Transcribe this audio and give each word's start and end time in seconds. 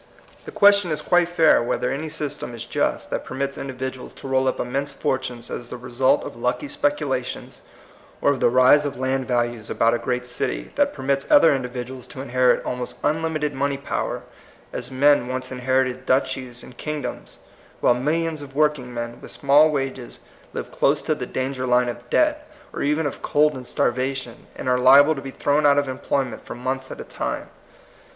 The 0.45 0.51
question 0.51 0.89
is 0.89 0.99
i 0.99 1.03
150 1.03 1.05
THE 1.05 1.09
COMING 1.11 1.27
PEOPLE. 1.27 1.37
quite 1.37 1.37
fair 1.37 1.63
whether 1.63 1.91
any 1.95 2.09
system 2.09 2.55
is 2.55 2.65
just 2.65 3.11
that 3.11 3.23
permits 3.23 3.55
individuals 3.55 4.15
to 4.15 4.27
roll 4.27 4.47
up 4.47 4.59
immense 4.59 4.91
for 4.91 5.19
tunes 5.19 5.51
as 5.51 5.69
the 5.69 5.77
result 5.77 6.23
of 6.23 6.35
lucky 6.35 6.67
speculations, 6.67 7.61
or 8.19 8.31
of 8.31 8.39
the 8.39 8.49
rise 8.49 8.83
of 8.83 8.97
land 8.97 9.27
values 9.27 9.69
about 9.69 9.93
a 9.93 9.99
great 9.99 10.25
city, 10.25 10.71
that 10.73 10.93
permits 10.95 11.29
other 11.29 11.53
individuals 11.53 12.07
to 12.07 12.21
inherit 12.21 12.65
almost 12.65 12.95
unlimited 13.03 13.53
money 13.53 13.77
power, 13.77 14.23
as 14.73 14.89
men 14.89 15.27
once 15.27 15.51
inherited 15.51 16.07
duchies 16.07 16.63
and 16.63 16.77
kingdoms, 16.77 17.37
while 17.79 17.93
mil 17.93 18.21
lions 18.21 18.41
of 18.41 18.55
workingmen, 18.55 19.21
with 19.21 19.29
small 19.29 19.69
wages, 19.69 20.17
live 20.53 20.71
close 20.71 21.03
to 21.03 21.13
the 21.13 21.27
danger 21.27 21.67
line 21.67 21.87
of 21.89 22.09
debt, 22.09 22.49
or 22.73 22.81
even 22.81 23.05
of 23.05 23.21
cold 23.21 23.53
and 23.55 23.67
starvation, 23.67 24.47
and 24.55 24.67
are 24.67 24.79
liable 24.79 25.13
to 25.13 25.21
be 25.21 25.29
thrown 25.29 25.63
out 25.63 25.77
of 25.77 25.87
employment 25.87 26.43
for 26.43 26.55
months 26.55 26.89
at 26.89 26.99
a 26.99 27.03
time. 27.03 27.51